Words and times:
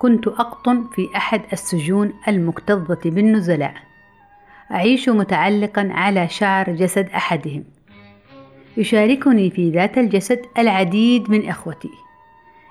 كنت 0.00 0.28
أقطن 0.28 0.84
في 0.94 1.08
أحد 1.16 1.42
السجون 1.52 2.12
المكتظة 2.28 3.00
بالنزلاء. 3.04 3.74
أعيش 4.70 5.08
متعلقا 5.08 5.88
على 5.92 6.28
شعر 6.28 6.70
جسد 6.70 7.08
أحدهم. 7.08 7.64
يشاركني 8.76 9.50
في 9.50 9.70
ذات 9.70 9.98
الجسد 9.98 10.40
العديد 10.58 11.30
من 11.30 11.48
إخوتي. 11.48 11.90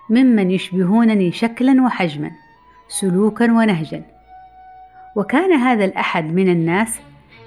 ممن 0.10 0.52
يشبهونني 0.52 1.32
شكلا 1.32 1.84
وحجما 1.84 2.32
سلوكا 2.88 3.46
ونهجا. 3.46 4.04
وكان 5.16 5.54
هذا 5.54 5.86
الأحد 5.86 6.34
من 6.34 6.50
الناس 6.50 7.00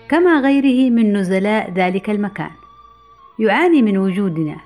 كما 0.08 0.40
غيره 0.40 0.90
من 0.90 1.16
نزلاء 1.16 1.70
ذلك 1.70 2.10
المكان. 2.10 2.50
يعاني 3.38 3.82
من 3.82 3.98
وجودنا 3.98 4.56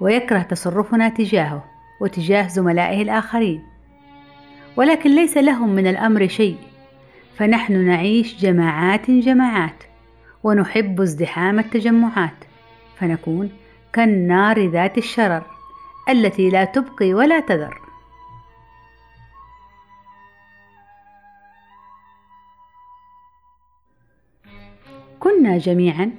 ويكره 0.00 0.42
تصرفنا 0.42 1.08
تجاهه 1.08 1.64
وتجاه 2.00 2.48
زملائه 2.48 3.02
الآخرين. 3.02 3.77
ولكن 4.76 5.14
ليس 5.14 5.36
لهم 5.36 5.74
من 5.74 5.86
الأمر 5.86 6.28
شيء. 6.28 6.56
فنحن 7.36 7.86
نعيش 7.86 8.40
جماعات 8.40 9.10
جماعات 9.10 9.84
ونحب 10.44 11.00
ازدحام 11.00 11.58
التجمعات. 11.58 12.44
فنكون 12.96 13.50
كالنار 13.92 14.66
ذات 14.66 14.98
الشرر 14.98 15.42
التي 16.08 16.50
لا 16.50 16.64
تبقي 16.64 17.14
ولا 17.14 17.40
تذر. 17.40 17.80
كنا 25.20 25.58
جميعا 25.58 26.10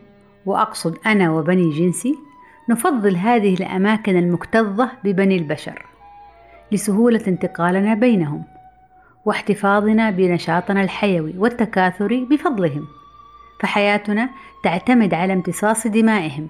وأقصد 0.46 0.98
أنا 1.06 1.32
وبني 1.32 1.70
جنسي 1.70 2.18
نفضل 2.70 3.16
هذه 3.16 3.54
الأماكن 3.54 4.18
المكتظة 4.18 4.92
ببني 5.04 5.38
البشر. 5.38 5.89
لسهولة 6.72 7.22
انتقالنا 7.28 7.94
بينهم 7.94 8.44
واحتفاظنا 9.26 10.12
بنشاطنا 10.12 10.82
الحيوي 10.84 11.34
والتكاثري 11.38 12.26
بفضلهم. 12.26 12.88
فحياتنا 13.62 14.30
تعتمد 14.64 15.14
على 15.14 15.34
امتصاص 15.34 15.88
دمائهم 15.88 16.48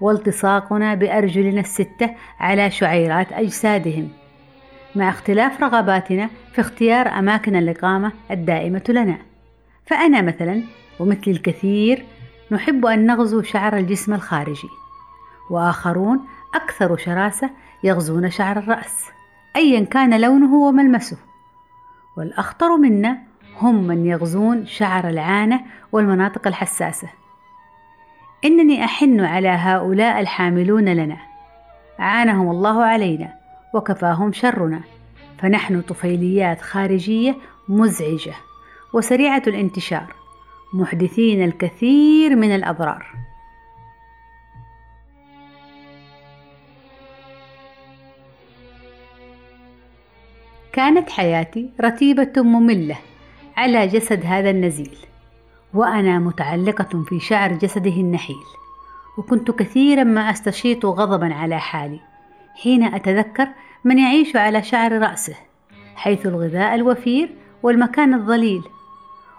والتصاقنا 0.00 0.94
بأرجلنا 0.94 1.60
الستة 1.60 2.10
على 2.40 2.70
شعيرات 2.70 3.32
أجسادهم. 3.32 4.08
مع 4.94 5.08
اختلاف 5.08 5.62
رغباتنا 5.62 6.30
في 6.52 6.60
اختيار 6.60 7.08
أماكن 7.08 7.56
الإقامة 7.56 8.12
الدائمة 8.30 8.84
لنا. 8.88 9.18
فأنا 9.86 10.22
مثلا 10.22 10.62
ومثل 11.00 11.30
الكثير 11.30 12.04
نحب 12.50 12.86
أن 12.86 13.06
نغزو 13.06 13.42
شعر 13.42 13.76
الجسم 13.76 14.14
الخارجي 14.14 14.68
وآخرون 15.50 16.20
أكثر 16.54 16.96
شراسة 16.96 17.50
يغزون 17.84 18.30
شعر 18.30 18.58
الرأس. 18.58 19.15
أيا 19.56 19.84
كان 19.84 20.20
لونه 20.20 20.54
وملمسه. 20.54 21.16
والأخطر 22.16 22.76
منا 22.76 23.18
هم 23.60 23.86
من 23.86 24.06
يغزون 24.06 24.66
شعر 24.66 25.08
العانة 25.08 25.60
والمناطق 25.92 26.46
الحساسة. 26.46 27.08
إنني 28.44 28.84
أحن 28.84 29.20
على 29.20 29.48
هؤلاء 29.48 30.20
الحاملون 30.20 30.84
لنا. 30.84 31.16
عانهم 31.98 32.50
الله 32.50 32.84
علينا 32.84 33.34
وكفاهم 33.74 34.32
شرنا. 34.32 34.80
فنحن 35.38 35.80
طفيليات 35.80 36.62
خارجية 36.62 37.36
مزعجة 37.68 38.34
وسريعة 38.92 39.42
الانتشار 39.46 40.14
محدثين 40.74 41.44
الكثير 41.44 42.36
من 42.36 42.54
الأضرار. 42.54 43.25
كانت 50.76 51.10
حياتي 51.10 51.70
رتيبة 51.80 52.32
مملة 52.36 52.96
على 53.56 53.86
جسد 53.86 54.26
هذا 54.26 54.50
النزيل 54.50 54.96
وأنا 55.74 56.18
متعلقة 56.18 57.04
في 57.08 57.20
شعر 57.20 57.52
جسده 57.52 57.90
النحيل 57.90 58.44
وكنت 59.18 59.50
كثيرا 59.50 60.04
ما 60.04 60.30
أستشيط 60.30 60.86
غضبا 60.86 61.34
على 61.34 61.60
حالي 61.60 62.00
حين 62.62 62.94
أتذكر 62.94 63.48
من 63.84 63.98
يعيش 63.98 64.36
على 64.36 64.62
شعر 64.62 64.98
رأسه 64.98 65.34
حيث 65.96 66.26
الغذاء 66.26 66.74
الوفير 66.74 67.34
والمكان 67.62 68.14
الظليل 68.14 68.62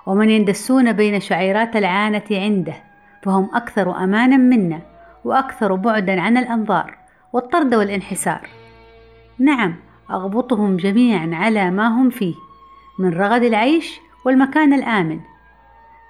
ومن 0.05 0.29
يندسون 0.29 0.93
بين 0.93 1.19
شعيرات 1.19 1.75
العانة 1.75 2.25
عنده 2.31 2.75
فهم 3.23 3.49
أكثر 3.53 4.03
أمانا 4.03 4.37
منا 4.37 4.81
وأكثر 5.25 5.75
بعدا 5.75 6.21
عن 6.21 6.37
الأنظار 6.37 6.97
والطرد 7.33 7.75
والانحسار. 7.75 8.49
نعم 9.39 9.86
أغبطهم 10.11 10.77
جميعا 10.77 11.29
على 11.33 11.71
ما 11.71 11.87
هم 11.87 12.09
فيه 12.09 12.35
من 12.99 13.13
رغد 13.13 13.43
العيش 13.43 13.99
والمكان 14.25 14.73
الآمن. 14.73 15.19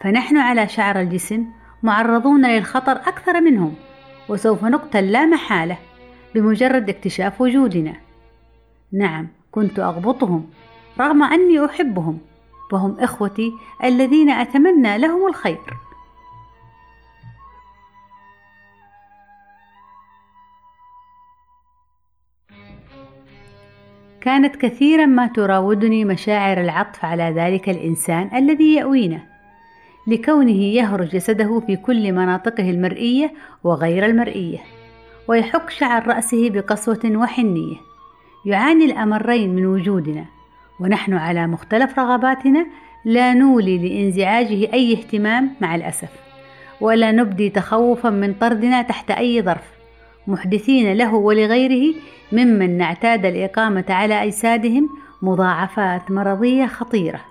فنحن 0.01 0.37
على 0.37 0.67
شعر 0.67 0.99
الجسم 0.99 1.45
معرضون 1.83 2.45
للخطر 2.45 2.91
أكثر 2.91 3.41
منهم 3.41 3.73
وسوف 4.29 4.63
نقتل 4.63 5.11
لا 5.11 5.25
محالة 5.25 5.77
بمجرد 6.35 6.89
اكتشاف 6.89 7.41
وجودنا. 7.41 7.93
نعم 8.93 9.27
كنت 9.51 9.79
أغبطهم 9.79 10.49
رغم 10.99 11.23
أني 11.23 11.65
أحبهم 11.65 12.17
فهم 12.71 12.97
إخوتي 12.99 13.53
الذين 13.83 14.29
أتمنى 14.29 14.97
لهم 14.97 15.27
الخير. 15.27 15.86
كانت 24.27 24.55
كثيرا 24.55 25.05
ما 25.05 25.27
تراودني 25.27 26.05
مشاعر 26.05 26.61
العطف 26.61 27.05
على 27.05 27.33
ذلك 27.35 27.69
الإنسان 27.69 28.29
الذي 28.35 28.75
يأوينا 28.75 29.19
لكونه 30.07 30.63
يهرج 30.63 31.07
جسده 31.07 31.59
في 31.59 31.75
كل 31.75 32.11
مناطقه 32.11 32.69
المرئية 32.69 33.33
وغير 33.63 34.05
المرئية 34.05 34.57
ويحك 35.27 35.69
شعر 35.69 36.07
رأسه 36.07 36.49
بقسوة 36.49 36.99
وحنية 37.05 37.75
يعاني 38.45 38.85
الأمرين 38.85 39.55
من 39.55 39.65
وجودنا 39.65 40.25
ونحن 40.79 41.13
على 41.13 41.47
مختلف 41.47 41.99
رغباتنا 41.99 42.65
لا 43.05 43.33
نولي 43.33 43.77
لانزعاجه 43.77 44.73
أي 44.73 44.93
اهتمام 44.93 45.55
مع 45.61 45.75
الأسف 45.75 46.11
ولا 46.81 47.11
نبدي 47.11 47.49
تخوفا 47.49 48.09
من 48.09 48.33
طردنا 48.33 48.81
تحت 48.81 49.11
أي 49.11 49.41
ظرف. 49.41 49.76
محدثين 50.27 50.93
له 50.93 51.15
ولغيره 51.15 51.95
ممن 52.31 52.77
نعتاد 52.77 53.25
الإقامة 53.25 53.85
على 53.89 54.23
أجسادهم 54.23 54.89
مضاعفات 55.21 56.11
مرضية 56.11 56.65
خطيرة. 56.65 57.21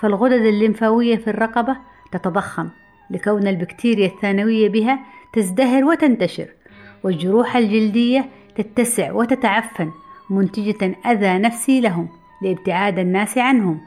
فالغدد 0.00 0.42
الليمفاوية 0.42 1.16
في 1.16 1.30
الرقبة 1.30 1.76
تتضخم 2.12 2.68
لكون 3.10 3.46
البكتيريا 3.46 4.06
الثانوية 4.06 4.68
بها 4.68 4.98
تزدهر 5.32 5.84
وتنتشر 5.84 6.48
والجروح 7.04 7.56
الجلدية 7.56 8.28
تتسع 8.56 9.12
وتتعفن 9.12 9.90
منتجة 10.30 10.96
أذى 11.06 11.38
نفسي 11.38 11.80
لهم 11.80 12.08
لابتعاد 12.42 12.98
الناس 12.98 13.38
عنهم. 13.38 13.80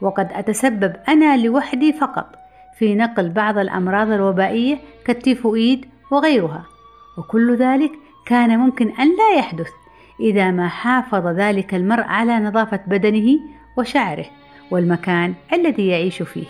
وقد 0.00 0.28
أتسبب 0.32 0.96
أنا 1.08 1.36
لوحدي 1.36 1.92
فقط 1.92 2.34
في 2.78 2.94
نقل 2.94 3.30
بعض 3.30 3.58
الأمراض 3.58 4.10
الوبائية 4.10 4.78
كالتيفوئيد 5.04 5.86
وغيرها. 6.10 6.77
وكل 7.18 7.56
ذلك 7.56 7.92
كان 8.26 8.58
ممكن 8.58 8.88
أن 8.88 9.16
لا 9.16 9.38
يحدث 9.38 9.70
إذا 10.20 10.50
ما 10.50 10.68
حافظ 10.68 11.26
ذلك 11.26 11.74
المرء 11.74 12.02
على 12.02 12.38
نظافة 12.38 12.80
بدنه 12.86 13.38
وشعره 13.78 14.26
والمكان 14.70 15.34
الذي 15.52 15.86
يعيش 15.86 16.22
فيه. 16.22 16.46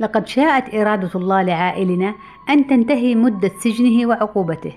لقد 0.00 0.26
شاءت 0.26 0.74
إرادة 0.74 1.10
الله 1.14 1.42
لعائلنا 1.42 2.14
أن 2.48 2.66
تنتهي 2.66 3.14
مدة 3.14 3.50
سجنه 3.60 4.06
وعقوبته 4.06 4.72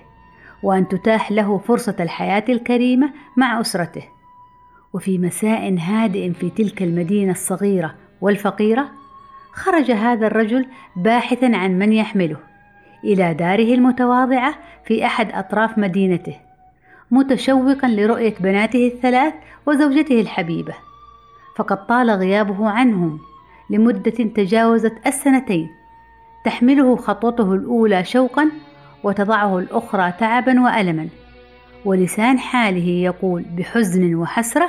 وأن 0.62 0.88
تتاح 0.88 1.32
له 1.32 1.58
فرصة 1.58 1.96
الحياة 2.00 2.44
الكريمة 2.48 3.12
مع 3.36 3.60
أسرته. 3.60 4.02
وفي 4.92 5.18
مساء 5.18 5.78
هادئ 5.78 6.32
في 6.32 6.50
تلك 6.50 6.82
المدينة 6.82 7.32
الصغيرة 7.32 8.03
والفقيرة 8.24 8.88
خرج 9.52 9.90
هذا 9.90 10.26
الرجل 10.26 10.66
باحثا 10.96 11.50
عن 11.54 11.78
من 11.78 11.92
يحمله 11.92 12.36
إلى 13.04 13.34
داره 13.34 13.74
المتواضعة 13.74 14.54
في 14.84 15.06
أحد 15.06 15.32
أطراف 15.32 15.78
مدينته 15.78 16.36
متشوقا 17.10 17.88
لرؤية 17.88 18.34
بناته 18.40 18.86
الثلاث 18.86 19.34
وزوجته 19.66 20.20
الحبيبة. 20.20 20.74
فقد 21.56 21.86
طال 21.86 22.10
غيابه 22.10 22.68
عنهم 22.68 23.20
لمدة 23.70 24.10
تجاوزت 24.10 25.06
السنتين 25.06 25.70
تحمله 26.44 26.96
خطوته 26.96 27.54
الأولى 27.54 28.04
شوقا 28.04 28.50
وتضعه 29.02 29.58
الأخرى 29.58 30.12
تعبا 30.12 30.60
وألما. 30.60 31.08
ولسان 31.84 32.38
حاله 32.38 32.88
يقول 32.88 33.42
بحزن 33.42 34.14
وحسرة 34.14 34.68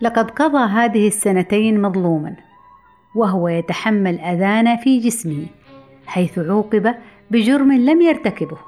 لقد 0.00 0.30
قضى 0.30 0.64
هذه 0.64 1.06
السنتين 1.06 1.82
مظلوما 1.82 2.36
وهو 3.14 3.48
يتحمل 3.48 4.20
أذانا 4.20 4.76
في 4.76 4.98
جسمه 4.98 5.46
حيث 6.06 6.38
عوقب 6.38 6.94
بجرم 7.30 7.72
لم 7.72 8.00
يرتكبه 8.00 8.58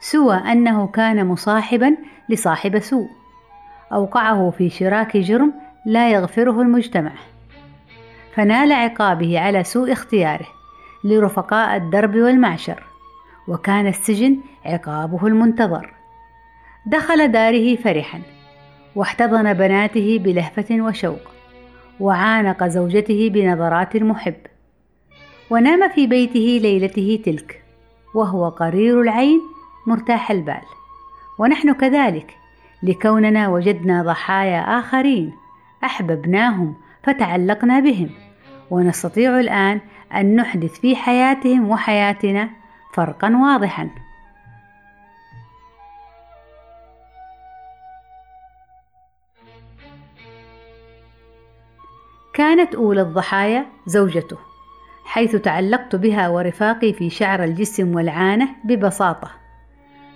سوى 0.00 0.36
أنه 0.36 0.86
كان 0.86 1.26
مصاحبا 1.26 1.96
لصاحب 2.28 2.78
سوء 2.78 3.08
أوقعه 3.92 4.50
في 4.50 4.70
شراك 4.70 5.16
جرم 5.16 5.52
لا 5.86 6.10
يغفره 6.10 6.62
المجتمع 6.62 7.12
فنال 8.34 8.72
عقابه 8.72 9.40
على 9.40 9.64
سوء 9.64 9.92
اختياره 9.92 10.46
لرفقاء 11.04 11.76
الدرب 11.76 12.16
والمعشر 12.16 12.82
وكان 13.48 13.86
السجن 13.86 14.38
عقابه 14.64 15.26
المنتظر 15.26 15.94
دخل 16.86 17.32
داره 17.32 17.76
فرحا. 17.76 18.37
واحتضن 18.96 19.52
بناته 19.52 20.18
بلهفة 20.24 20.66
وشوق 20.70 21.30
وعانق 22.00 22.64
زوجته 22.64 23.30
بنظرات 23.32 23.96
المحب. 23.96 24.36
ونام 25.50 25.88
في 25.88 26.06
بيته 26.06 26.58
ليلته 26.62 27.22
تلك 27.24 27.62
وهو 28.14 28.48
قرير 28.48 29.00
العين 29.00 29.40
مرتاح 29.86 30.30
البال. 30.30 30.62
ونحن 31.38 31.72
كذلك 31.72 32.36
لكوننا 32.82 33.48
وجدنا 33.48 34.02
ضحايا 34.02 34.60
آخرين 34.60 35.32
أحببناهم 35.84 36.74
فتعلقنا 37.02 37.80
بهم. 37.80 38.10
ونستطيع 38.70 39.40
الآن 39.40 39.80
أن 40.14 40.36
نحدث 40.36 40.80
في 40.80 40.96
حياتهم 40.96 41.70
وحياتنا 41.70 42.50
فرقا 42.94 43.36
واضحا. 43.36 43.90
كانت 52.38 52.74
أولى 52.74 53.02
الضحايا 53.02 53.66
زوجته 53.86 54.36
حيث 55.04 55.36
تعلقت 55.36 55.96
بها 55.96 56.28
ورفاقي 56.28 56.92
في 56.92 57.10
شعر 57.10 57.44
الجسم 57.44 57.94
والعانة 57.94 58.48
ببساطة 58.64 59.30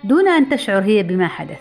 دون 0.04 0.28
أن 0.28 0.48
تشعر 0.48 0.82
هي 0.82 1.02
بما 1.02 1.28
حدث. 1.28 1.60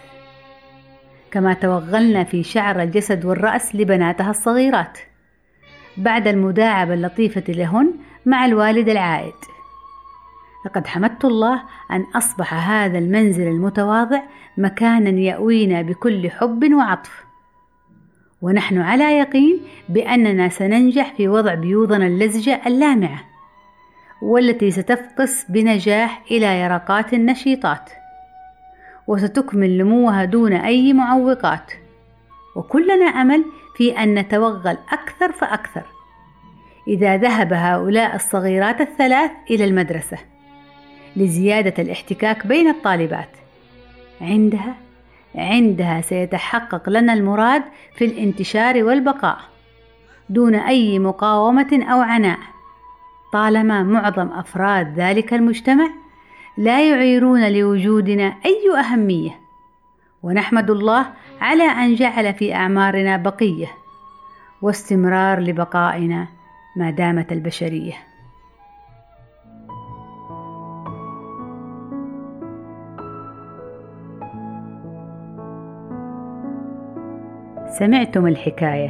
كما 1.32 1.54
توغلنا 1.54 2.24
في 2.24 2.44
شعر 2.44 2.82
الجسد 2.82 3.26
والرأس 3.26 3.76
لبناتها 3.76 4.30
الصغيرات 4.30 4.98
بعد 5.98 6.28
المداعبة 6.28 6.94
اللطيفة 6.94 7.44
لهن 7.48 7.94
مع 8.26 8.46
الوالد 8.46 8.90
العائد. 8.90 9.34
لقد 10.66 10.88
حمدت 10.88 11.26
الله 11.26 11.64
أن 11.92 12.06
أصبح 12.16 12.70
هذا 12.70 12.98
المنزل 12.98 13.48
المتواضع 13.48 14.22
مكانا 14.58 15.10
يأوينا 15.10 15.82
بكل 15.82 16.30
حب 16.30 16.74
وعطف. 16.74 17.31
ونحن 18.42 18.78
على 18.78 19.04
يقين 19.04 19.62
بأننا 19.90 20.50
سننجح 20.50 21.14
في 21.14 21.28
وضع 21.28 21.54
بيوضنا 21.54 22.08
اللزجة 22.08 22.62
اللامعة 22.68 23.24
والتي 24.22 24.72
ستفقس 24.72 25.46
بنجاح 25.50 26.24
إلى 26.32 26.62
يرقات 26.62 27.14
النشيطات 27.14 27.90
وستكمل 29.08 29.78
نموها 29.78 30.26
دون 30.26 30.54
أي 30.54 30.94
معوقات. 30.94 31.74
وكلنا 32.56 33.06
أمل 33.06 33.46
في 33.78 33.98
أن 33.98 34.16
نتوغل 34.16 34.78
أكثر 34.92 35.32
فأكثر 35.32 35.84
إذا 36.88 37.18
ذهب 37.18 37.54
هؤلاء 37.54 38.16
الصغيرات 38.16 38.82
الثلاث 38.82 39.32
إلى 39.52 39.66
المدرسة 39.66 40.18
لزيادة 41.16 41.84
الاحتكاك 41.84 42.48
بين 42.48 42.68
الطالبات. 42.68 43.30
عندها 44.22 44.76
عندها 45.36 46.02
سيتحقق 46.02 46.90
لنا 46.90 47.14
المراد 47.14 47.64
في 47.96 48.06
الانتشار 48.06 48.84
والبقاء 48.84 49.38
دون 50.30 50.56
أي 50.56 51.00
مقاومة 51.00 51.86
أو 51.92 52.02
عناء. 52.02 52.40
طالما 53.34 53.84
معظم 53.84 54.28
أفراد 54.28 55.00
ذلك 55.00 55.34
المجتمع 55.34 55.90
لا 56.58 56.90
يعيرون 56.90 57.52
لوجودنا 57.52 58.36
أي 58.46 58.80
أهمية 58.80 59.40
ونحمد 60.24 60.70
الله 60.70 61.06
على 61.42 61.64
أن 61.64 61.96
جعل 61.96 62.34
في 62.34 62.56
أعمارنا 62.56 63.18
بقية 63.18 63.68
واستمرار 64.62 65.40
لبقائنا 65.40 66.28
ما 66.76 66.92
دامت 66.92 67.32
البشرية. 67.32 68.11
سمعتم 77.72 78.28
الحكاية 78.28 78.90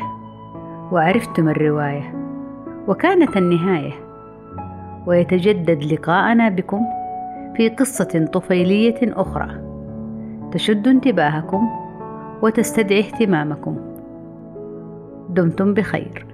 وعرفتم 0.91 1.49
الرواية 1.49 2.13
وكانت 2.87 3.37
النهاية. 3.37 3.93
ويتجدد 5.05 5.83
لقاءنا 5.83 6.49
بكم 6.49 6.81
في 7.55 7.69
قصة 7.69 8.29
طفيلية 8.33 8.99
أخرى 9.03 9.47
تشد 10.51 10.87
انتباهكم 10.87 11.69
وتستدعي 12.41 12.99
اهتمامكم. 12.99 13.77
دمتم 15.29 15.73
بخير. 15.73 16.25